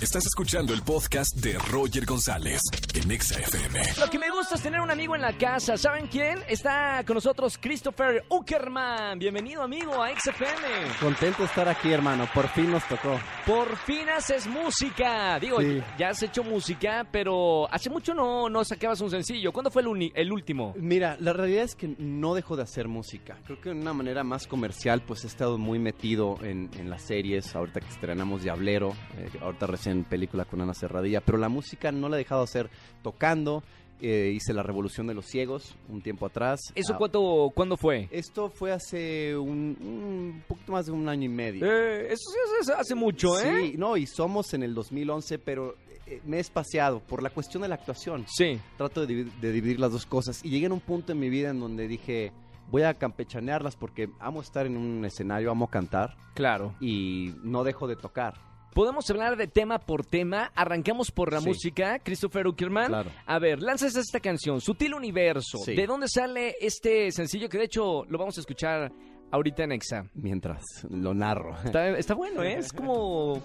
Estás 0.00 0.24
escuchando 0.26 0.72
el 0.74 0.82
podcast 0.82 1.34
de 1.38 1.58
Roger 1.58 2.06
González 2.06 2.60
en 2.94 3.10
Exa 3.10 3.40
FM. 3.40 3.80
Lo 3.98 4.08
que 4.08 4.16
me 4.20 4.30
gusta 4.30 4.54
es 4.54 4.62
tener 4.62 4.80
un 4.80 4.92
amigo 4.92 5.16
en 5.16 5.22
la 5.22 5.36
casa. 5.36 5.76
¿Saben 5.76 6.06
quién? 6.06 6.38
Está 6.48 7.02
con 7.04 7.14
nosotros 7.14 7.58
Christopher 7.60 8.24
Uckerman. 8.30 9.18
Bienvenido, 9.18 9.60
amigo, 9.62 10.00
a 10.00 10.10
XFM. 10.10 10.94
Contento 11.00 11.38
de 11.38 11.46
estar 11.46 11.68
aquí, 11.68 11.90
hermano. 11.90 12.28
Por 12.32 12.46
fin 12.50 12.70
nos 12.70 12.86
tocó. 12.86 13.18
Por 13.44 13.76
fin 13.78 14.08
haces 14.08 14.46
música. 14.46 15.36
Digo, 15.40 15.60
Sí. 15.60 15.82
ya 15.98 16.10
has 16.10 16.22
hecho 16.22 16.44
música, 16.44 17.04
pero 17.10 17.66
hace 17.72 17.90
mucho 17.90 18.14
no, 18.14 18.48
no 18.48 18.62
sacabas 18.64 19.00
un 19.00 19.10
sencillo. 19.10 19.52
¿Cuándo 19.52 19.70
fue 19.72 19.82
el, 19.82 19.88
uni- 19.88 20.12
el 20.14 20.30
último? 20.32 20.74
Mira, 20.76 21.16
la 21.18 21.32
realidad 21.32 21.64
es 21.64 21.74
que 21.74 21.96
no 21.98 22.34
dejo 22.34 22.56
de 22.56 22.62
hacer 22.62 22.86
música. 22.86 23.36
Creo 23.46 23.60
que 23.60 23.70
de 23.70 23.74
una 23.74 23.92
manera 23.94 24.22
más 24.22 24.46
comercial, 24.46 25.02
pues 25.04 25.24
he 25.24 25.26
estado 25.26 25.58
muy 25.58 25.80
metido 25.80 26.36
en, 26.42 26.70
en 26.78 26.88
las 26.88 27.02
series. 27.02 27.56
Ahorita 27.56 27.80
que 27.80 27.88
estrenamos 27.88 28.44
Diablero, 28.44 28.90
eh, 29.16 29.28
ahorita 29.42 29.66
recién 29.66 29.87
película 30.04 30.44
con 30.44 30.60
Ana 30.60 30.74
Serradilla. 30.74 31.20
Pero 31.20 31.38
la 31.38 31.48
música 31.48 31.90
no 31.92 32.08
la 32.08 32.16
he 32.16 32.18
dejado 32.18 32.42
de 32.42 32.44
hacer 32.44 32.70
tocando. 33.02 33.62
Eh, 34.00 34.30
hice 34.32 34.54
La 34.54 34.62
Revolución 34.62 35.08
de 35.08 35.14
los 35.14 35.26
Ciegos 35.26 35.74
un 35.88 36.00
tiempo 36.02 36.24
atrás. 36.26 36.60
¿Eso 36.76 36.94
Ah, 36.94 36.98
cuánto, 36.98 37.50
cuándo 37.52 37.76
fue? 37.76 38.08
Esto 38.12 38.48
fue 38.48 38.70
hace 38.70 39.36
un, 39.36 39.76
un 39.80 40.44
poquito 40.46 40.70
más 40.70 40.86
de 40.86 40.92
un 40.92 41.08
año 41.08 41.24
y 41.24 41.28
medio. 41.28 41.66
Eh, 41.66 42.06
eso 42.12 42.30
sí 42.30 42.38
hace, 42.60 42.72
hace 42.80 42.94
mucho, 42.94 43.36
¿eh? 43.40 43.70
Sí, 43.70 43.74
no, 43.76 43.96
y 43.96 44.06
somos 44.06 44.54
en 44.54 44.62
el 44.62 44.72
2011, 44.72 45.40
pero 45.40 45.74
eh, 46.06 46.20
me 46.24 46.36
he 46.36 46.40
espaciado 46.40 47.00
por 47.00 47.24
la 47.24 47.30
cuestión 47.30 47.62
de 47.62 47.68
la 47.70 47.74
actuación. 47.74 48.24
Sí. 48.28 48.60
trato 48.76 49.04
de 49.04 49.24
dividir 49.52 49.80
las 49.80 49.90
dos 49.90 50.06
cosas. 50.06 50.44
Y 50.44 50.50
llegué 50.50 50.66
a 50.66 50.72
un 50.72 50.78
punto 50.80 51.10
en 51.10 51.18
mi 51.18 51.28
vida 51.28 51.50
en 51.50 51.58
donde 51.58 51.88
dije, 51.88 52.30
voy 52.70 52.82
a 52.82 52.94
campechanearlas 52.94 53.74
porque 53.74 54.10
amo 54.20 54.42
estar 54.42 54.64
en 54.64 54.76
un 54.76 55.04
escenario, 55.06 55.50
amo 55.50 55.66
cantar 55.66 56.16
Claro. 56.34 56.72
y 56.80 57.34
no 57.42 57.64
dejo 57.64 57.88
de 57.88 57.96
tocar. 57.96 58.34
Podemos 58.78 59.10
hablar 59.10 59.36
de 59.36 59.48
tema 59.48 59.80
por 59.80 60.06
tema. 60.06 60.52
Arrancamos 60.54 61.10
por 61.10 61.32
la 61.32 61.40
Sí. 61.40 61.48
música, 61.48 61.98
Christopher 61.98 62.46
Uckerman. 62.46 62.86
Claro. 62.86 63.10
A 63.26 63.40
ver, 63.40 63.60
lanzas 63.60 63.96
esta 63.96 64.20
canción, 64.20 64.60
Sutil 64.60 64.94
Universo. 64.94 65.58
Sí. 65.64 65.74
¿De 65.74 65.84
dónde 65.84 66.06
sale 66.06 66.54
este 66.60 67.10
sencillo 67.10 67.48
que 67.48 67.58
de 67.58 67.64
hecho 67.64 68.04
lo 68.04 68.18
vamos 68.18 68.38
a 68.38 68.40
escuchar 68.40 68.92
ahorita 69.32 69.64
en 69.64 69.72
Exa? 69.72 70.04
Mientras 70.14 70.62
lo 70.88 71.12
narro. 71.12 71.56
Está, 71.64 71.88
está 71.98 72.14
bueno, 72.14 72.44
¿eh? 72.44 72.54
Es 72.58 72.72
como... 72.72 73.42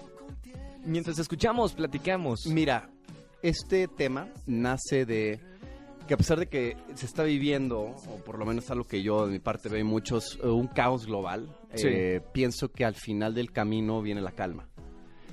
Mientras 0.84 1.18
escuchamos, 1.18 1.72
platicamos. 1.72 2.46
Mira, 2.46 2.88
este 3.42 3.88
tema 3.88 4.28
nace 4.46 5.04
de 5.04 5.40
que 6.06 6.14
a 6.14 6.16
pesar 6.16 6.38
de 6.38 6.46
que 6.46 6.76
se 6.94 7.06
está 7.06 7.24
viviendo, 7.24 7.80
o 7.80 8.18
por 8.24 8.38
lo 8.38 8.46
menos 8.46 8.70
algo 8.70 8.84
que 8.84 9.02
yo 9.02 9.26
de 9.26 9.32
mi 9.32 9.40
parte 9.40 9.68
veo 9.68 9.84
muchos, 9.84 10.38
eh, 10.44 10.46
un 10.46 10.68
caos 10.68 11.06
global, 11.06 11.48
Sí. 11.74 11.88
eh, 11.90 12.20
pienso 12.32 12.68
que 12.70 12.84
al 12.84 12.94
final 12.94 13.34
del 13.34 13.50
camino 13.50 14.00
viene 14.00 14.20
la 14.20 14.30
calma. 14.30 14.68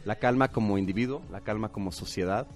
La 0.06 0.16
calma 0.16 0.50
como 0.50 0.78
individuo, 0.78 1.22
la 1.32 1.42
calma 1.42 1.70
como 1.70 1.92
sociedad. 1.92 2.48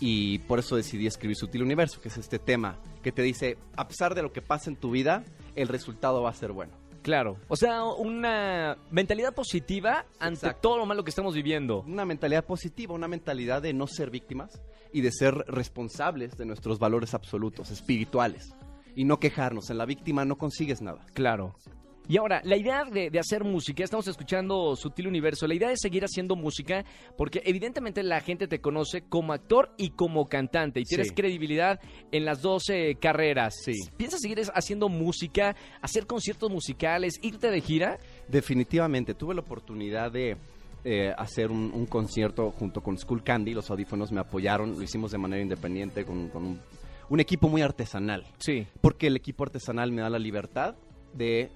Y 0.00 0.38
por 0.40 0.58
eso 0.58 0.76
decidí 0.76 1.06
escribir 1.06 1.36
Sutil 1.36 1.62
Universo, 1.62 2.00
que 2.00 2.08
es 2.08 2.16
este 2.16 2.38
tema 2.38 2.78
que 3.02 3.12
te 3.12 3.22
dice, 3.22 3.58
a 3.76 3.86
pesar 3.86 4.14
de 4.14 4.22
lo 4.22 4.32
que 4.32 4.40
pasa 4.40 4.70
en 4.70 4.76
tu 4.76 4.90
vida, 4.90 5.24
el 5.56 5.68
resultado 5.68 6.22
va 6.22 6.30
a 6.30 6.34
ser 6.34 6.52
bueno. 6.52 6.72
Claro. 7.02 7.36
O 7.48 7.56
sea, 7.56 7.84
una 7.84 8.76
mentalidad 8.90 9.34
positiva 9.34 10.04
ante 10.18 10.46
Exacto. 10.46 10.60
todo 10.68 10.78
lo 10.78 10.86
malo 10.86 11.04
que 11.04 11.10
estamos 11.10 11.34
viviendo. 11.34 11.82
Una 11.86 12.04
mentalidad 12.04 12.44
positiva, 12.44 12.94
una 12.94 13.08
mentalidad 13.08 13.62
de 13.62 13.72
no 13.72 13.86
ser 13.86 14.10
víctimas 14.10 14.60
y 14.92 15.00
de 15.00 15.12
ser 15.12 15.34
responsables 15.46 16.36
de 16.36 16.44
nuestros 16.46 16.78
valores 16.78 17.14
absolutos, 17.14 17.70
espirituales. 17.70 18.54
Y 18.96 19.04
no 19.04 19.18
quejarnos. 19.18 19.70
En 19.70 19.78
la 19.78 19.86
víctima 19.86 20.24
no 20.24 20.36
consigues 20.36 20.82
nada. 20.82 21.06
Claro. 21.14 21.54
Y 22.10 22.16
ahora, 22.16 22.40
la 22.42 22.56
idea 22.56 22.84
de, 22.84 23.08
de 23.08 23.18
hacer 23.20 23.44
música, 23.44 23.84
estamos 23.84 24.08
escuchando 24.08 24.74
Sutil 24.74 25.06
Universo, 25.06 25.46
la 25.46 25.54
idea 25.54 25.68
de 25.68 25.76
seguir 25.76 26.02
haciendo 26.04 26.34
música, 26.34 26.84
porque 27.16 27.40
evidentemente 27.44 28.02
la 28.02 28.20
gente 28.20 28.48
te 28.48 28.60
conoce 28.60 29.02
como 29.02 29.32
actor 29.32 29.70
y 29.76 29.90
como 29.90 30.28
cantante, 30.28 30.80
y 30.80 30.84
tienes 30.84 31.10
Sí. 31.10 31.14
credibilidad 31.14 31.78
en 32.10 32.24
las 32.24 32.42
dos 32.42 32.68
eh, 32.68 32.96
carreras. 33.00 33.54
Sí. 33.64 33.74
¿Piensas 33.96 34.18
seguir 34.22 34.40
es- 34.40 34.50
haciendo 34.56 34.88
música, 34.88 35.54
hacer 35.82 36.08
conciertos 36.08 36.50
musicales, 36.50 37.14
irte 37.22 37.48
de 37.48 37.60
gira? 37.60 37.96
Definitivamente. 38.26 39.14
Tuve 39.14 39.36
la 39.36 39.42
oportunidad 39.42 40.10
de 40.10 40.36
eh, 40.82 41.14
hacer 41.16 41.52
un, 41.52 41.70
un 41.72 41.86
concierto 41.86 42.50
junto 42.50 42.80
con 42.82 42.98
School 42.98 43.22
Candy. 43.22 43.54
Los 43.54 43.70
audífonos 43.70 44.10
me 44.10 44.18
apoyaron. 44.18 44.72
Lo 44.76 44.82
hicimos 44.82 45.12
de 45.12 45.18
manera 45.18 45.42
independiente 45.42 46.04
con, 46.04 46.28
con 46.30 46.44
un, 46.44 46.60
un 47.08 47.20
equipo 47.20 47.48
muy 47.48 47.62
artesanal. 47.62 48.26
Sí. 48.38 48.66
Porque 48.80 49.06
el 49.06 49.14
equipo 49.14 49.44
artesanal 49.44 49.92
me 49.92 50.00
da 50.02 50.10
la 50.10 50.18
libertad 50.18 50.74
de 51.14 51.50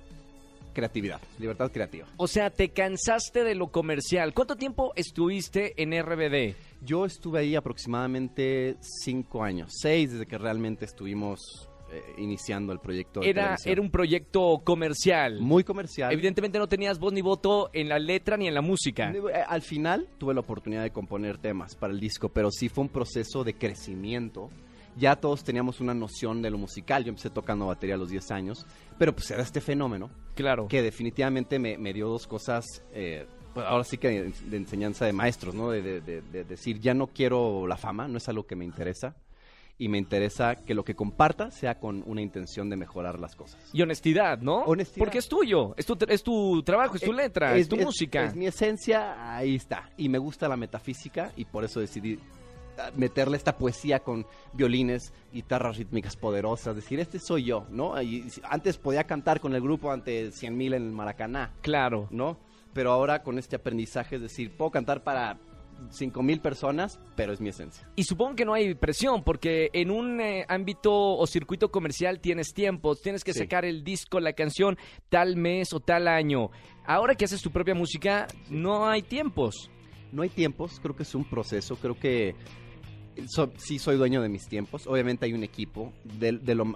creatividad. 0.75 1.21
Libertad 1.39 1.71
creativa. 1.73 2.07
O 2.19 2.27
sea, 2.27 2.51
te 2.51 2.69
cansaste 2.69 3.45
de 3.45 3.55
lo 3.55 3.69
comercial. 3.69 4.35
¿Cuánto 4.35 4.57
tiempo 4.57 4.93
estuviste 4.97 5.81
en 5.83 5.93
RBD? 6.03 6.55
Yo 6.83 7.07
estuve 7.07 7.39
ahí 7.41 7.57
aproximadamente 7.57 8.77
cinco 8.81 9.43
años, 9.43 9.71
seis 9.81 10.13
desde 10.13 10.27
que 10.27 10.37
realmente 10.37 10.85
estuvimos 10.85 11.41
eh, 11.91 12.03
iniciando 12.19 12.73
el 12.73 12.81
proyecto. 12.81 13.21
de 13.21 13.31
Era, 13.31 13.43
televisión. 13.45 13.73
era 13.73 13.81
un 13.83 13.91
proyecto 13.91 14.61
comercial. 14.65 15.41
muy 15.41 15.65
comercial. 15.65 16.13
Evidentemente 16.13 16.59
no 16.59 16.67
tenías 16.69 16.99
voz 16.99 17.13
ni 17.13 17.23
voto 17.23 17.71
en 17.73 17.89
la 17.89 17.99
letra 17.99 18.37
ni 18.37 18.49
en 18.49 18.55
la 18.55 18.61
música. 18.61 19.11
Eh, 19.11 19.23
Al 19.47 19.63
final 19.63 20.07
tuve 20.19 20.35
la 20.35 20.41
oportunidad 20.41 20.83
de 20.83 20.91
componer 20.91 21.39
temas 21.39 21.75
para 21.75 21.93
el 21.93 22.01
disco, 22.01 22.29
pero 22.29 22.51
sí 22.51 22.69
fue 22.69 22.83
un 22.83 22.91
proceso 22.91 23.45
de 23.45 23.55
crecimiento. 23.55 24.51
Ya 24.97 25.17
todos 25.17 25.43
teníamos 25.45 25.81
una 25.81 25.93
noción 25.95 26.41
de 26.43 26.51
lo 26.51 26.59
musical. 26.59 27.03
Yo 27.05 27.09
empecé 27.11 27.31
tocando 27.31 27.67
batería 27.67 27.97
a 27.97 27.99
los 27.99 28.11
10 28.11 28.31
años, 28.31 28.67
pero 28.99 29.13
pues 29.15 29.31
era 29.31 29.43
este 29.43 29.61
fenómeno 29.61 30.11
Claro. 30.35 30.69
que 30.69 30.83
definitivamente 30.83 31.59
me, 31.59 31.77
me 31.79 31.93
dio 31.93 32.09
dos 32.09 32.27
cosas, 32.27 32.65
eh, 32.93 33.27
pues, 33.55 33.67
ahora 33.67 33.85
sí 33.85 33.99
que 33.99 34.09
de, 34.09 34.33
de 34.51 34.57
enseñanza 34.57 35.05
de 35.07 35.13
maestros, 35.13 35.55
¿no? 35.55 35.71
De, 35.71 35.83
de- 35.83 36.01
de- 36.01 36.23
de 36.23 36.45
decir, 36.45 36.79
ya 36.81 36.95
no 36.95 37.09
quiero 37.09 37.67
la 37.67 37.77
fama, 37.77 38.07
no 38.09 38.19
es 38.19 38.29
algo 38.29 38.47
que 38.47 38.55
me 38.57 38.65
interesa, 38.65 39.17
y 39.77 39.89
me 39.89 39.99
interesa 39.99 40.55
que 40.55 40.73
lo 40.75 40.85
que 40.85 40.95
comparta 40.95 41.51
sea 41.51 41.81
con 41.81 42.05
una 42.07 42.23
intención 42.23 42.71
de 42.71 42.77
mejorar 42.77 43.19
las 43.19 43.35
cosas. 43.35 43.61
Y 43.73 43.83
honestidad, 43.83 44.39
¿no? 44.39 44.59
Honestidad. 44.59 45.05
Porque 45.05 45.19
es 45.19 45.29
tuyo, 45.29 45.75
es 45.77 45.85
tu, 45.87 45.99
es 46.09 46.23
tu 46.23 46.63
trabajo, 46.63 46.95
es 46.95 47.03
tu 47.03 47.13
letra, 47.13 47.57
es, 47.57 47.69
tu 47.69 47.77
música. 47.77 48.23
Es 48.25 48.37
mi 48.37 48.47
esencia, 48.47 49.37
ahí 49.37 49.57
está. 49.57 49.91
Y 49.97 50.09
me 50.09 50.19
gusta 50.19 50.47
la 50.49 50.57
metafísica 50.57 51.33
y 51.37 51.45
por 51.47 51.65
eso 51.65 51.81
decidí 51.81 52.21
meterle 52.97 53.37
esta 53.37 53.57
poesía 53.59 54.01
con 54.01 54.27
violines, 54.53 55.13
guitarras 55.33 55.77
rítmicas 55.77 56.17
poderosas, 56.17 56.77
decir, 56.77 57.01
este 57.01 57.19
soy 57.19 57.45
yo, 57.45 57.67
¿no? 57.71 58.01
Y 58.03 58.27
antes 58.49 58.79
podía 58.79 59.05
cantar 59.05 59.41
con 59.41 59.55
el 59.55 59.61
grupo 59.63 59.91
ante 59.91 60.31
100 60.33 60.57
mil 60.57 60.75
en 60.75 60.83
el 60.85 60.93
Maracaná, 60.93 61.53
Claro. 61.63 62.09
¿no? 62.11 62.39
Pero 62.73 62.93
ahora 62.93 63.23
con 63.23 63.39
este 63.39 63.57
aprendizaje 63.57 64.17
es 64.17 64.23
decir, 64.23 64.57
puedo 64.57 64.71
cantar 64.71 65.03
para 65.05 65.39
5 65.91 66.23
mil 66.23 66.41
personas, 66.41 66.99
pero 67.17 67.33
es 67.33 67.41
mi 67.41 67.49
esencia. 67.51 67.89
Y 67.97 68.05
supongo 68.05 68.37
que 68.37 68.45
no 68.45 68.55
hay 68.55 68.75
presión, 68.75 69.23
porque 69.25 69.71
en 69.73 69.91
un 69.91 70.21
eh, 70.21 70.45
ámbito 70.49 70.93
o 70.93 71.27
circuito 71.27 71.71
comercial 71.71 72.21
tienes 72.21 72.55
tiempos, 72.55 73.01
tienes 73.03 73.23
que 73.25 73.33
Sí. 73.33 73.41
sacar 73.41 73.65
el 73.65 73.83
disco, 73.85 74.21
la 74.21 74.33
canción, 74.35 74.77
tal 75.09 75.37
mes 75.37 75.73
o 75.73 75.81
tal 75.81 76.07
año. 76.09 76.51
Ahora 76.87 77.15
que 77.15 77.25
haces 77.25 77.43
tu 77.43 77.51
propia 77.51 77.75
música, 77.75 78.27
no 78.51 78.87
hay 78.89 79.03
tiempos. 79.03 79.71
No 80.13 80.23
hay 80.23 80.29
tiempos, 80.29 80.79
creo 80.81 80.95
que 80.95 81.03
es 81.03 81.15
un 81.15 81.25
proceso, 81.25 81.77
creo 81.77 81.99
que 81.99 82.35
so- 83.27 83.53
sí 83.57 83.79
soy 83.79 83.97
dueño 83.97 84.23
de 84.23 84.29
mis 84.29 84.47
tiempos. 84.49 84.87
Obviamente 84.87 85.25
hay 85.27 85.33
un 85.33 85.43
equipo, 85.45 85.93
de, 86.05 86.33
de 86.33 86.55
lo, 86.55 86.67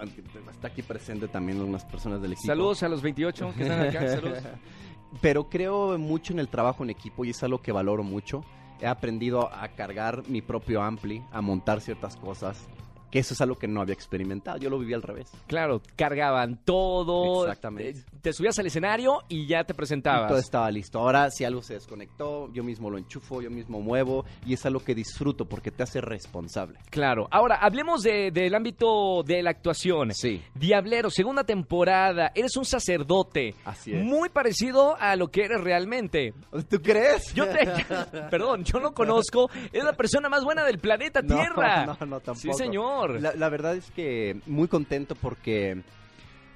está 0.51 0.69
aquí 0.69 0.83
presente 0.83 1.29
también 1.29 1.61
unas 1.61 1.85
personas 1.85 2.21
del 2.23 2.33
equipo. 2.33 2.47
Saludos 2.47 2.83
a 2.83 2.89
los 2.89 3.03
28 3.03 3.55
que 3.57 3.63
están 3.63 3.81
acá, 3.89 4.09
saludos. 4.09 4.43
Pero 5.23 5.49
creo 5.49 5.97
mucho 5.99 6.33
en 6.35 6.39
el 6.39 6.49
trabajo 6.49 6.85
en 6.85 6.91
equipo 6.91 7.25
y 7.25 7.31
es 7.31 7.43
algo 7.43 7.63
que 7.63 7.73
valoro 7.73 8.03
mucho. 8.03 8.45
He 8.81 8.87
aprendido 8.87 9.53
a 9.53 9.67
cargar 9.69 10.23
mi 10.29 10.43
propio 10.43 10.83
ampli, 10.83 11.23
a 11.33 11.41
montar 11.41 11.81
ciertas 11.81 12.17
cosas, 12.17 12.69
que 13.11 13.19
eso 13.21 13.35
es 13.35 13.41
algo 13.41 13.57
que 13.57 13.67
no 13.69 13.81
había 13.81 13.95
experimentado. 13.95 14.59
Yo 14.59 14.71
lo 14.71 14.79
viví 14.79 14.95
al 14.95 15.03
revés. 15.03 15.31
Claro, 15.47 15.81
cargaban 15.97 16.61
todo. 16.65 17.45
Exactamente. 17.45 17.91
eh, 18.01 18.05
Te 18.23 18.33
subías 18.33 18.59
al 18.59 18.67
escenario 18.67 19.23
y 19.29 19.47
ya 19.47 19.65
te 19.65 19.73
Y 19.73 19.77
presentabas. 19.77 20.29
todo 20.29 20.39
estaba 20.39 20.71
listo. 20.71 20.99
Ahora, 20.99 21.31
si 21.31 21.45
algo 21.45 21.63
se 21.63 21.75
desconectó, 21.75 22.53
yo 22.53 22.63
mismo 22.65 22.91
lo 22.91 22.99
enchufo, 22.99 23.41
yo 23.41 23.51
mismo 23.51 23.81
muevo 23.81 24.25
y 24.45 24.55
es 24.55 24.67
algo 24.67 24.81
que 24.81 24.95
disfruto 24.95 25.47
porque 25.47 25.71
te 25.71 25.83
hace 25.83 26.01
responsable. 26.01 26.79
Claro. 26.91 27.29
Ahora, 27.31 27.57
hablemos 27.57 28.03
de- 28.03 28.31
del 28.31 28.55
ámbito 28.55 29.23
de 29.25 29.43
la 29.43 29.51
actuación. 29.51 30.13
Sí. 30.13 30.43
Diablero, 30.55 31.11
segunda 31.11 31.45
temporada. 31.45 32.33
Eres 32.35 32.57
un 32.57 32.65
sacerdote. 32.65 33.55
Así 33.65 33.95
es. 33.95 34.05
Muy 34.05 34.29
parecido 34.29 34.97
a 34.99 35.17
lo 35.17 35.29
que 35.29 35.45
eres 35.45 35.61
realmente. 35.61 36.35
¿Tú 36.69 36.81
crees? 36.83 37.33
Yo 37.35 37.47
te. 37.49 37.59
Perdón, 38.31 38.65
yo 38.65 38.79
lo 38.81 38.93
conozco. 38.93 39.49
Es 39.73 39.85
la 39.85 39.93
persona 39.93 40.29
más 40.29 40.45
buena 40.45 40.65
del 40.65 40.79
planeta 40.79 41.23
No, 41.23 41.37
Tierra. 41.37 41.87
no, 41.87 42.07
no, 42.07 42.21
tampoco. 42.21 42.35
Sí, 42.41 42.53
señor. 42.53 42.98
La, 43.07 43.35
la 43.35 43.49
verdad 43.49 43.77
es 43.77 43.91
que 43.91 44.41
muy 44.47 44.69
contento 44.69 45.15
porque 45.15 45.83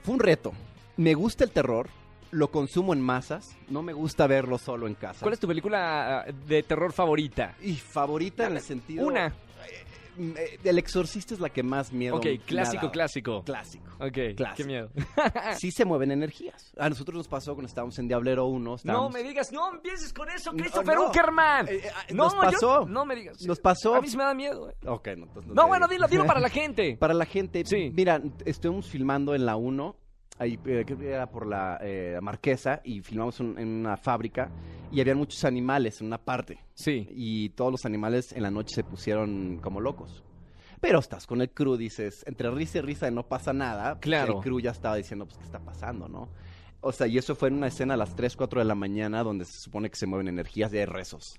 fue 0.03 0.15
un 0.15 0.21
reto. 0.21 0.53
Me 0.97 1.15
gusta 1.15 1.45
el 1.45 1.51
terror, 1.51 1.89
lo 2.33 2.51
consumo 2.51 2.93
en 2.93 3.01
masas. 3.01 3.57
No 3.69 3.83
me 3.83 3.93
gusta 3.93 4.27
verlo 4.27 4.59
solo 4.59 4.87
en 4.87 4.95
casa. 4.95 5.21
¿Cuál 5.21 5.35
es 5.35 5.41
tu 5.41 5.47
película 5.47 6.21
ah, 6.21 6.33
de 6.47 6.63
terror 6.63 6.93
favorita? 6.93 7.55
Y 7.63 7.75
favorita 7.75 8.47
en 8.47 8.57
el 8.57 8.63
sentido... 8.63 9.07
Una. 9.07 9.33
Eh, 10.19 10.59
El 10.65 10.79
Exorcista 10.79 11.35
es 11.35 11.41
la 11.41 11.49
que 11.49 11.63
más 11.63 11.93
miedo 11.93 12.17
Ok, 12.17 12.27
clásico, 12.47 12.91
clásico. 12.91 13.43
Clásico. 13.45 13.91
Ok, 14.01 14.37
Clásico. 14.37 14.57
qué 14.57 14.65
miedo. 14.65 14.91
Sí 15.59 15.71
se 15.71 15.85
mueven 15.85 16.11
energías. 16.11 16.73
A 16.79 16.89
nosotros 16.89 17.17
nos 17.17 17.29
pasó 17.29 17.55
cuando 17.55 17.69
estábamos 17.69 17.99
en 17.99 18.09
Diablero 18.09 18.47
1. 18.47 18.77
No 18.85 19.09
me 19.11 19.23
digas, 19.23 19.53
no 19.53 19.71
empieces 19.73 20.13
con 20.13 20.29
eso, 20.31 20.53
Christopher 20.53 20.95
no. 20.97 21.09
Uckerman. 21.09 21.69
Eh, 21.69 21.77
eh, 21.85 21.91
ah, 21.95 22.03
no, 22.13 22.25
nos 22.25 22.35
yo- 22.35 22.41
pasó. 22.41 22.87
no 22.87 23.05
me 23.05 23.15
digas. 23.17 23.41
Nos 23.47 23.59
pasó. 23.61 23.95
A 23.95 24.01
mí 24.01 24.09
sí 24.09 24.17
me 24.17 24.25
da 24.25 24.35
miedo. 24.35 24.71
eh. 24.71 24.75
Ok, 24.87 25.09
no, 25.17 25.27
No, 25.55 25.67
bueno, 25.69 25.87
digo. 25.89 26.07
dilo, 26.07 26.09
dilo 26.09 26.27
para 26.27 26.41
la 26.41 26.49
gente. 26.51 26.97
Para 26.99 27.15
la 27.15 27.25
gente, 27.25 27.63
Sí. 27.65 27.91
mira, 27.95 28.21
estuvimos 28.45 28.89
filmando 28.89 29.35
en 29.35 29.47
la 29.47 29.57
1, 29.57 29.97
ahí 30.39 30.59
eh, 30.67 30.85
era 31.03 31.27
por 31.31 31.47
la 31.47 31.79
eh, 31.83 32.19
Marquesa, 32.23 32.81
y 32.85 33.01
filmamos 33.01 33.41
un- 33.41 33.59
en 33.59 33.69
una 33.69 33.97
fábrica, 33.97 34.51
y 34.91 35.01
había 35.01 35.15
muchos 35.15 35.45
animales 35.45 36.01
en 36.01 36.07
una 36.09 36.19
parte, 36.19 36.59
Sí. 36.75 37.09
y 37.11 37.51
todos 37.51 37.71
los 37.73 37.85
animales 37.85 38.33
en 38.33 38.43
la 38.43 38.51
noche 38.51 38.75
se 38.75 38.85
pusieron 38.85 39.59
como 39.63 39.81
locos. 39.81 40.23
Pero 40.81 40.99
estás 40.99 41.27
con 41.27 41.41
el 41.41 41.51
crew, 41.51 41.77
dices, 41.77 42.25
entre 42.27 42.51
risa 42.51 42.79
y 42.79 42.81
risa 42.81 43.07
de 43.07 43.13
no 43.13 43.29
pasa 43.29 43.53
nada, 43.53 43.93
pues, 43.93 44.01
Claro. 44.03 44.39
el 44.39 44.43
crew 44.43 44.59
ya 44.61 44.73
estaba 44.73 44.97
diciendo, 44.97 45.27
pues, 45.27 45.39
¿qué 45.39 45.45
está 45.45 45.61
pasando, 45.61 46.09
no? 46.09 46.29
O 46.81 46.91
sea, 46.91 47.07
y 47.07 47.17
eso 47.17 47.37
fue 47.37 47.49
en 47.49 47.55
una 47.55 47.69
escena 47.69 47.95
a 47.95 47.97
las 47.97 48.17
3, 48.17 48.37
4 48.37 48.59
de 48.61 48.65
la 48.65 48.75
mañana, 48.75 49.23
donde 49.23 49.45
se 49.45 49.57
supone 49.61 49.89
que 49.89 49.95
se 49.97 50.07
mueven 50.09 50.27
energías 50.27 50.73
y 50.75 50.79
hay 50.79 50.85
rezos. 50.87 51.39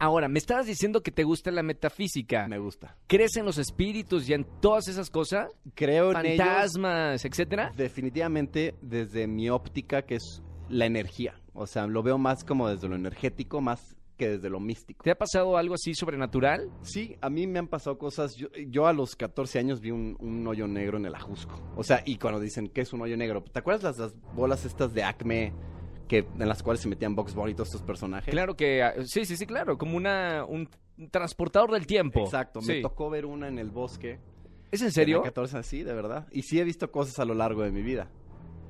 Ahora, 0.00 0.28
me 0.28 0.38
estabas 0.38 0.66
diciendo 0.66 1.02
que 1.02 1.10
te 1.10 1.24
gusta 1.24 1.50
la 1.50 1.62
metafísica. 1.62 2.46
Me 2.48 2.58
gusta. 2.58 2.96
¿Crees 3.06 3.36
en 3.36 3.44
los 3.44 3.58
espíritus 3.58 4.28
y 4.28 4.34
en 4.34 4.44
todas 4.60 4.88
esas 4.88 5.10
cosas? 5.10 5.50
Creo 5.74 6.12
en 6.12 6.26
ellos. 6.26 6.46
Fantasmas, 6.46 7.24
etcétera. 7.24 7.72
Definitivamente 7.76 8.76
desde 8.80 9.26
mi 9.26 9.50
óptica, 9.50 10.02
que 10.02 10.16
es 10.16 10.42
la 10.68 10.86
energía. 10.86 11.40
O 11.52 11.66
sea, 11.66 11.86
lo 11.86 12.02
veo 12.02 12.18
más 12.18 12.44
como 12.44 12.68
desde 12.68 12.88
lo 12.88 12.94
energético, 12.94 13.60
más 13.60 13.96
que 14.16 14.28
desde 14.28 14.50
lo 14.50 14.60
místico. 14.60 15.02
¿Te 15.04 15.12
ha 15.12 15.18
pasado 15.18 15.56
algo 15.56 15.74
así 15.74 15.94
sobrenatural? 15.94 16.70
Sí, 16.82 17.16
a 17.20 17.30
mí 17.30 17.46
me 17.46 17.58
han 17.58 17.68
pasado 17.68 17.98
cosas. 17.98 18.34
Yo, 18.34 18.48
yo 18.68 18.86
a 18.86 18.92
los 18.92 19.16
14 19.16 19.58
años 19.58 19.80
vi 19.80 19.90
un, 19.90 20.16
un 20.20 20.46
hoyo 20.46 20.66
negro 20.66 20.98
en 20.98 21.06
el 21.06 21.14
Ajusco. 21.14 21.62
O 21.76 21.84
sea, 21.84 22.02
y 22.04 22.18
cuando 22.18 22.40
dicen, 22.40 22.68
¿qué 22.68 22.82
es 22.82 22.92
un 22.92 23.00
hoyo 23.00 23.16
negro? 23.16 23.42
¿Te 23.42 23.60
acuerdas 23.60 23.82
las, 23.82 23.98
las 23.98 24.34
bolas 24.34 24.64
estas 24.64 24.92
de 24.92 25.04
Acme 25.04 25.52
que, 26.08 26.18
en 26.38 26.48
las 26.48 26.62
cuales 26.62 26.80
se 26.80 26.88
metían 26.88 27.14
Box 27.14 27.34
Bunny 27.34 27.52
y 27.52 27.54
todos 27.54 27.68
estos 27.68 27.82
personajes? 27.82 28.30
Claro 28.32 28.56
que, 28.56 28.82
ah, 28.82 28.94
sí, 29.04 29.24
sí, 29.24 29.36
sí, 29.36 29.46
claro, 29.46 29.78
como 29.78 29.96
una, 29.96 30.44
un 30.44 30.68
transportador 31.10 31.70
del 31.70 31.86
tiempo. 31.86 32.20
Exacto, 32.24 32.60
Sí. 32.60 32.72
me 32.72 32.80
tocó 32.82 33.10
ver 33.10 33.26
una 33.26 33.46
en 33.48 33.58
el 33.58 33.70
bosque. 33.70 34.18
¿Es 34.72 34.82
en 34.82 34.90
serio? 34.90 35.18
Tenía 35.18 35.30
14, 35.30 35.62
sí, 35.62 35.82
de 35.82 35.94
verdad. 35.94 36.26
Y 36.32 36.42
sí 36.42 36.58
he 36.58 36.64
visto 36.64 36.90
cosas 36.90 37.18
a 37.20 37.24
lo 37.24 37.34
largo 37.34 37.62
de 37.62 37.70
mi 37.70 37.82
vida. 37.82 38.10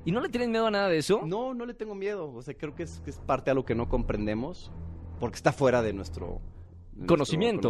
¿Y 0.05 0.11
no 0.11 0.21
le 0.21 0.29
tienen 0.29 0.51
miedo 0.51 0.67
a 0.67 0.71
nada 0.71 0.87
de 0.87 0.97
eso? 0.97 1.21
No, 1.25 1.53
no 1.53 1.65
le 1.65 1.73
tengo 1.73 1.93
miedo. 1.95 2.31
O 2.31 2.41
sea, 2.41 2.53
creo 2.53 2.73
que 2.75 2.83
es, 2.83 2.99
que 3.01 3.09
es 3.09 3.17
parte 3.19 3.45
de 3.45 3.51
algo 3.51 3.65
que 3.65 3.75
no 3.75 3.89
comprendemos 3.89 4.71
porque 5.19 5.35
está 5.35 5.51
fuera 5.51 5.81
de 5.81 5.91
nuestro 5.93 6.25
de 6.93 7.05
nuestro 7.05 7.07
Conocimiento. 7.07 7.69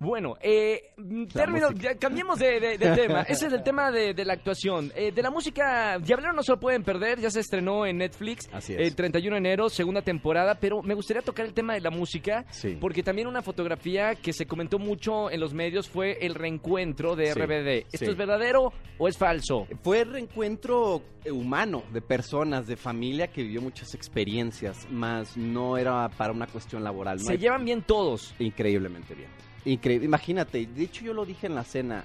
Bueno, 0.00 0.36
eh, 0.40 0.90
término, 1.32 1.72
ya 1.72 1.96
cambiemos 1.96 2.38
de, 2.38 2.60
de- 2.60 2.78
de 2.78 2.90
tema. 2.94 3.22
Ese 3.22 3.46
es 3.48 3.52
el 3.52 3.62
tema 3.64 3.90
de, 3.90 4.14
de 4.14 4.24
la 4.24 4.34
actuación. 4.34 4.92
Eh, 4.94 5.10
de 5.10 5.22
la 5.22 5.30
música, 5.30 5.98
Diablero 5.98 6.32
no 6.32 6.42
se 6.42 6.52
lo 6.52 6.60
pueden 6.60 6.84
perder, 6.84 7.18
ya 7.18 7.30
se 7.30 7.40
estrenó 7.40 7.84
en 7.84 7.98
Netflix 7.98 8.48
Así 8.52 8.74
es. 8.74 8.80
el 8.80 8.94
31 8.94 9.34
de 9.34 9.38
enero, 9.38 9.68
segunda 9.68 10.00
temporada, 10.02 10.54
pero 10.60 10.82
me 10.82 10.94
gustaría 10.94 11.22
tocar 11.22 11.46
el 11.46 11.52
tema 11.54 11.74
de 11.74 11.80
la 11.80 11.90
música. 11.90 12.44
Sí. 12.50 12.76
Porque 12.80 13.02
también 13.02 13.26
una 13.26 13.42
fotografía 13.42 14.14
que 14.14 14.32
se 14.32 14.46
comentó 14.46 14.78
mucho 14.78 15.30
en 15.30 15.40
los 15.40 15.52
medios 15.52 15.88
fue 15.88 16.18
el 16.24 16.34
reencuentro 16.36 17.16
de 17.16 17.32
Sí, 17.32 17.40
RBD. 17.40 17.86
¿Esto 17.92 18.04
sí. 18.04 18.10
es 18.12 18.16
verdadero 18.16 18.72
o 18.98 19.08
es 19.08 19.18
falso? 19.18 19.66
Fue 19.82 20.02
el 20.02 20.12
reencuentro 20.12 21.02
eh, 21.24 21.30
humano 21.32 21.82
de 21.92 22.00
personas, 22.00 22.66
de 22.68 22.76
familia 22.76 23.26
que 23.26 23.42
vivió 23.42 23.60
muchas 23.60 23.94
experiencias, 23.94 24.88
más 24.90 25.36
no 25.36 25.76
era 25.76 26.08
para 26.10 26.32
una 26.32 26.46
cuestión 26.46 26.84
laboral. 26.84 27.18
No 27.18 27.24
Se 27.24 27.32
hay- 27.32 27.38
llevan 27.38 27.64
bien 27.64 27.82
todos. 27.82 28.34
increíblemente 28.38 29.14
bien. 29.14 29.28
Increíble. 29.64 30.06
Imagínate, 30.06 30.66
de 30.66 30.82
hecho 30.82 31.04
yo 31.04 31.14
lo 31.14 31.24
dije 31.24 31.46
en 31.46 31.54
la 31.54 31.64
cena. 31.64 32.04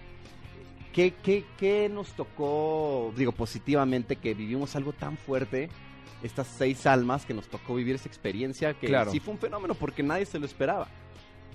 ¿Qué, 0.94 1.14
qué, 1.24 1.44
qué 1.58 1.90
nos 1.90 2.10
tocó, 2.14 3.12
digo, 3.18 3.32
positivamente, 3.32 4.16
que 4.18 4.34
vivimos 4.34 4.76
algo 4.76 4.94
tan 4.94 5.18
fuerte? 5.18 5.70
Estas 6.22 6.48
seis 6.48 6.86
almas 6.86 7.26
que 7.26 7.34
nos 7.34 7.48
tocó 7.48 7.76
vivir 7.76 7.96
esa 7.96 8.08
experiencia, 8.08 8.74
que 8.76 8.88
Claro. 8.88 9.12
sí 9.12 9.20
fue 9.20 9.34
un 9.34 9.40
fenómeno 9.40 9.74
porque 9.74 10.04
nadie 10.04 10.26
se 10.26 10.40
lo 10.40 10.46
esperaba. 10.46 10.88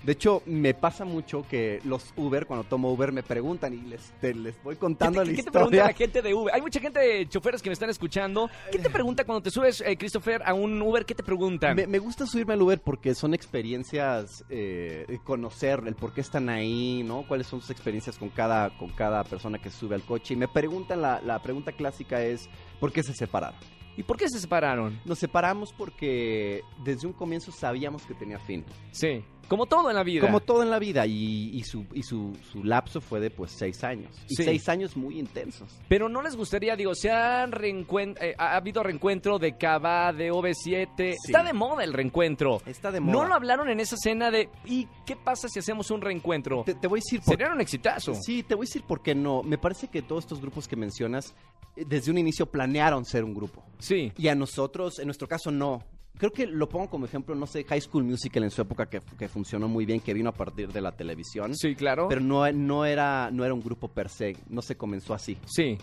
De 0.03 0.13
hecho, 0.13 0.41
me 0.45 0.73
pasa 0.73 1.05
mucho 1.05 1.45
que 1.49 1.79
los 1.83 2.13
Uber, 2.15 2.45
cuando 2.45 2.63
tomo 2.63 2.91
Uber, 2.91 3.11
me 3.11 3.21
preguntan 3.23 3.73
y 3.73 3.81
les, 3.81 4.11
te- 4.21 4.33
les 4.33 4.61
voy 4.63 4.75
¿Qué 4.75 4.79
contando 4.79 5.21
te, 5.21 5.29
la 5.29 5.35
qué 5.35 5.43
te 5.43 5.51
pregunta 5.51 5.77
la 5.77 5.93
gente 5.93 6.21
de 6.21 6.33
Uber? 6.33 6.53
Hay 6.53 6.61
mucha 6.61 6.79
gente 6.79 6.99
de 6.99 7.27
choferes 7.27 7.61
que 7.61 7.69
me 7.69 7.73
están 7.73 7.89
escuchando. 7.89 8.49
¿Qué 8.71 8.79
te 8.79 8.89
pregunta 8.89 9.23
cuando 9.25 9.41
te 9.41 9.51
subes, 9.51 9.81
eh, 9.85 9.97
Christopher, 9.97 10.41
a 10.45 10.53
un 10.53 10.81
Uber? 10.81 11.05
¿Qué 11.05 11.15
te 11.15 11.23
preguntan? 11.23 11.75
Me, 11.75 11.85
me 11.87 11.99
gusta 11.99 12.25
subirme 12.25 12.53
al 12.53 12.61
Uber 12.61 12.81
porque 12.81 13.13
son 13.13 13.33
experiencias, 13.33 14.43
eh, 14.49 15.19
conocer 15.23 15.81
el 15.85 15.95
por 15.95 16.13
qué 16.13 16.21
están 16.21 16.49
ahí, 16.49 17.03
¿no? 17.03 17.27
Cuáles 17.27 17.47
son 17.47 17.61
sus 17.61 17.69
experiencias 17.69 18.17
con 18.17 18.29
cada, 18.29 18.75
con 18.77 18.89
cada 18.89 19.23
persona 19.23 19.59
que 19.59 19.69
sube 19.69 19.95
al 19.95 20.03
coche. 20.03 20.33
Y 20.33 20.37
me 20.37 20.47
preguntan, 20.47 21.01
la, 21.01 21.21
la 21.21 21.41
pregunta 21.41 21.71
clásica 21.71 22.21
es, 22.23 22.49
¿por 22.79 22.91
qué 22.91 23.03
se 23.03 23.13
separaron? 23.13 23.59
¿Y 23.97 24.03
por 24.03 24.15
qué 24.17 24.29
se 24.29 24.39
separaron? 24.39 24.97
Nos 25.03 25.19
separamos 25.19 25.73
porque 25.73 26.61
desde 26.85 27.05
un 27.05 27.11
comienzo 27.13 27.51
sabíamos 27.51 28.05
que 28.05 28.13
tenía 28.13 28.39
fin. 28.39 28.63
Sí. 28.91 29.23
Como 29.49 29.65
todo 29.65 29.89
en 29.89 29.95
la 29.95 30.03
vida. 30.03 30.21
Como 30.25 30.39
todo 30.39 30.63
en 30.63 30.69
la 30.69 30.79
vida. 30.79 31.05
Y, 31.05 31.49
y 31.53 31.63
su, 31.63 31.85
y 31.93 32.03
su, 32.03 32.37
su 32.51 32.63
lapso 32.63 33.01
fue 33.01 33.19
de 33.19 33.29
pues 33.31 33.51
seis 33.51 33.83
años. 33.83 34.15
Y 34.29 34.35
Sí. 34.35 34.43
seis 34.43 34.69
años 34.69 34.95
muy 34.95 35.19
intensos. 35.19 35.69
Pero 35.89 36.07
no 36.07 36.21
les 36.21 36.35
gustaría, 36.35 36.75
digo, 36.75 36.95
se 36.95 37.11
han 37.11 37.51
eh, 37.61 38.35
ha 38.37 38.55
habido 38.55 38.83
reencuentro 38.83 39.39
de 39.39 39.57
Cava, 39.57 40.13
de 40.13 40.31
OV7. 40.31 40.95
Sí. 40.95 41.15
Está 41.25 41.43
de 41.43 41.53
moda 41.53 41.83
el 41.83 41.93
reencuentro. 41.93 42.61
Está 42.65 42.91
de 42.91 42.99
moda. 42.99 43.13
No 43.13 43.25
lo 43.27 43.33
hablaron 43.35 43.69
en 43.69 43.79
esa 43.79 43.95
escena 43.95 44.31
de 44.31 44.49
¿y 44.65 44.87
qué 45.05 45.15
pasa 45.15 45.49
si 45.49 45.59
hacemos 45.59 45.91
un 45.91 46.01
reencuentro? 46.01 46.63
Te, 46.63 46.75
te 46.75 46.87
voy 46.87 46.99
a 46.99 47.01
decir 47.01 47.19
por 47.21 47.35
Sería 47.35 47.51
un 47.51 47.61
exitazo. 47.61 48.13
Sí, 48.15 48.43
te 48.43 48.55
voy 48.55 48.65
a 48.65 48.67
decir 48.67 48.83
por 48.83 49.01
qué 49.01 49.15
no. 49.15 49.43
Me 49.43 49.57
parece 49.57 49.87
que 49.87 50.01
todos 50.01 50.23
estos 50.25 50.39
grupos 50.39 50.67
que 50.67 50.75
mencionas, 50.75 51.33
eh, 51.75 51.85
desde 51.87 52.11
un 52.11 52.17
inicio 52.17 52.45
planearon 52.45 53.03
ser 53.05 53.23
un 53.23 53.33
grupo. 53.33 53.63
Sí. 53.79 54.11
Y 54.17 54.27
a 54.27 54.35
nosotros, 54.35 54.99
en 54.99 55.05
nuestro 55.07 55.27
caso, 55.27 55.51
no. 55.51 55.83
Creo 56.19 56.31
que 56.31 56.45
lo 56.45 56.69
pongo 56.69 56.87
como 56.89 57.05
ejemplo, 57.05 57.33
no 57.33 57.47
sé, 57.47 57.63
High 57.63 57.81
School 57.81 58.03
Musical 58.03 58.43
en 58.43 58.51
su 58.51 58.61
época 58.61 58.85
que, 58.87 59.01
que 59.17 59.27
funcionó 59.27 59.67
muy 59.67 59.85
bien, 59.85 60.01
que 60.01 60.13
vino 60.13 60.29
a 60.29 60.33
partir 60.33 60.71
de 60.71 60.81
la 60.81 60.91
televisión. 60.91 61.55
Sí, 61.55 61.73
claro. 61.75 62.07
Pero 62.09 62.21
no, 62.21 62.51
no, 62.51 62.85
era, 62.85 63.31
no 63.31 63.43
era 63.45 63.53
un 63.53 63.61
grupo 63.61 63.87
per 63.87 64.09
se, 64.09 64.35
no 64.49 64.61
se 64.61 64.75
comenzó 64.75 65.13
así, 65.13 65.37
Sí. 65.47 65.77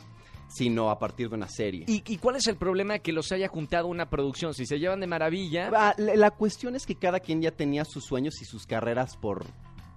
sino 0.49 0.91
a 0.91 0.99
partir 0.99 1.29
de 1.31 1.37
una 1.37 1.49
serie. 1.49 1.85
¿Y, 1.89 2.03
y 2.07 2.19
cuál 2.19 2.37
es 2.37 2.47
el 2.47 2.57
problema 2.57 2.99
que 2.99 3.13
los 3.13 3.33
haya 3.33 3.49
juntado 3.49 3.87
una 3.89 4.11
producción? 4.11 4.53
Si 4.55 4.67
se 4.67 4.79
llevan 4.79 5.01
de 5.01 5.07
maravilla. 5.07 5.71
Ah, 5.75 5.95
la, 5.97 6.15
la 6.15 6.31
cuestión 6.31 6.77
es 6.77 6.85
que 6.87 6.95
cada 6.97 7.19
quien 7.21 7.41
ya 7.41 7.51
tenía 7.51 7.85
sus 7.87 8.05
sueños 8.05 8.41
y 8.43 8.45
sus 8.45 8.67
carreras 8.67 9.17
por, 9.17 9.45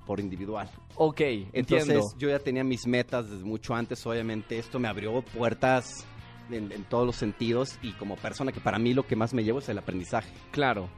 por 0.06 0.22
individual. 0.22 0.70
Ok, 0.96 1.20
Entonces 1.52 1.82
entiendo. 1.90 2.08
yo 2.18 2.30
ya 2.30 2.40
tenía 2.40 2.64
mis 2.64 2.88
metas 2.88 3.30
desde 3.30 3.44
mucho 3.44 3.76
antes, 3.76 4.06
obviamente 4.08 4.58
esto 4.58 4.80
me 4.80 4.88
abrió 4.88 5.22
puertas 5.22 6.06
en, 6.52 6.72
en 6.72 6.84
todos 6.86 7.06
los 7.06 7.16
sentidos 7.16 7.78
y 7.82 7.92
como 7.94 8.16
persona 8.16 8.52
que 8.52 8.60
para 8.60 8.80
mí 8.80 8.94
lo 8.94 9.06
que 9.08 9.16
más 9.16 9.34
me 9.34 9.44
llevo 9.44 9.60
es 9.60 9.70
el 9.70 9.78
aprendizaje. 9.78 10.30
Claro. 10.52 10.90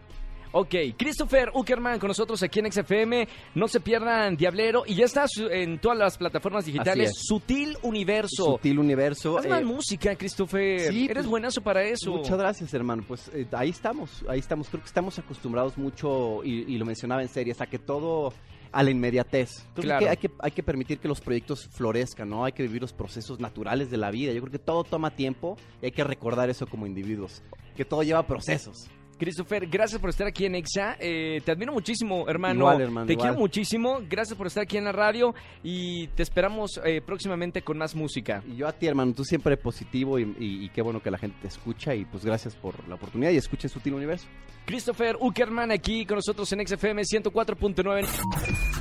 Ok, 0.54 0.76
Christopher 0.98 1.50
Uckerman 1.54 1.98
con 1.98 2.10
nosotros 2.10 2.44
aquí 2.44 2.60
en 2.60 2.70
XFM. 2.70 3.26
No 3.56 3.70
se 3.70 3.80
pierdan 3.80 4.36
Diablero. 4.36 4.84
Y 4.86 4.96
ya 4.96 5.06
está 5.06 5.26
su- 5.26 5.48
en 5.48 5.80
todas 5.80 5.98
las 5.98 6.18
plataformas 6.18 6.66
digitales. 6.66 7.14
Sutil 7.26 7.78
Universo. 7.84 8.44
Sutil 8.58 8.78
universo. 8.78 9.38
Haz 9.38 9.48
más 9.48 9.62
eh, 9.62 9.66
música, 9.66 10.14
Christopher. 10.18 10.92
sí, 10.92 11.06
Eres 11.06 11.16
pues, 11.20 11.28
buenazo 11.28 11.62
para 11.62 11.84
eso. 11.84 12.12
Muchas 12.12 12.38
gracias, 12.38 12.74
hermano. 12.74 13.06
Pues 13.08 13.32
eh, 13.34 13.48
ahí 13.54 13.70
estamos, 13.70 14.26
ahí 14.28 14.40
estamos. 14.40 14.68
Creo 14.68 14.82
que 14.82 14.88
estamos 14.88 15.18
acostumbrados 15.18 15.78
mucho, 15.78 16.44
y, 16.44 16.64
y 16.74 16.78
lo 16.78 16.84
mencionaba 16.86 17.22
en 17.22 17.30
series, 17.30 17.62
a 17.62 17.68
que 17.68 17.80
todo 17.80 18.34
a 18.72 18.84
la 18.84 18.90
inmediatez. 18.92 19.66
Creo 19.74 19.84
Claro. 19.84 20.06
que 20.06 20.10
hay, 20.10 20.18
que 20.18 20.32
hay 20.40 20.52
que 20.52 20.64
permitir 20.64 21.00
que 21.00 21.08
los 21.08 21.20
proyectos 21.22 21.68
florezcan, 21.72 22.30
¿no? 22.30 22.46
Hay 22.46 22.52
que 22.54 22.64
vivir 22.64 22.82
los 22.82 22.94
procesos 22.94 23.40
naturales 23.40 23.92
de 23.92 23.98
la 23.98 24.12
vida. 24.12 24.32
Yo 24.34 24.42
creo 24.42 24.52
que 24.52 24.60
todo 24.60 24.84
toma 24.84 25.12
tiempo 25.16 25.58
y 25.82 25.86
hay 25.86 25.92
que 25.92 26.04
recordar 26.04 26.50
eso 26.50 26.68
como 26.68 26.86
individuos, 26.88 27.42
que 27.76 27.84
todo 27.86 28.04
lleva 28.04 28.26
procesos. 28.28 28.88
Christopher, 29.26 29.68
gracias 29.68 30.02
por 30.02 30.10
estar 30.10 30.26
aquí 30.26 30.46
en 30.46 30.56
EXA. 30.56 30.96
Eh, 31.00 31.42
te 31.46 31.52
admiro 31.52 31.72
muchísimo, 31.74 32.28
hermano. 32.28 32.62
Igual, 32.62 32.82
hermano, 32.82 33.06
Te 33.06 33.14
igual. 33.14 33.28
quiero 33.30 33.40
muchísimo. 33.40 34.00
Gracias 34.10 34.36
por 34.36 34.48
estar 34.48 34.64
aquí 34.64 34.78
en 34.78 34.86
la 34.86 34.92
radio. 34.92 35.36
Y 35.62 36.08
te 36.08 36.24
esperamos 36.24 36.82
eh, 36.84 37.02
próximamente 37.06 37.62
con 37.62 37.78
más 37.78 37.94
música. 37.94 38.44
Y 38.52 38.56
yo 38.56 38.68
a 38.68 38.72
ti, 38.74 38.88
hermano, 38.88 39.14
tú 39.14 39.24
siempre 39.24 39.58
positivo 39.58 40.18
y, 40.18 40.24
y- 40.40 40.66
y 40.66 40.70
qué 40.70 40.82
bueno 40.82 41.04
que 41.04 41.12
la 41.12 41.20
gente 41.20 41.38
te 41.40 41.48
escucha 41.50 41.94
y 41.94 42.04
pues 42.06 42.26
gracias 42.26 42.56
por 42.56 42.88
la 42.90 42.96
oportunidad 42.96 43.30
y 43.30 43.38
escuchen 43.38 43.70
Sutil 43.70 43.94
Universo. 43.94 44.26
Christopher 44.66 45.16
Uckerman 45.20 45.70
aquí 45.72 46.04
con 46.08 46.16
nosotros 46.16 46.52
en 46.54 46.66
XFM 46.68 47.04
104.9. 47.04 48.81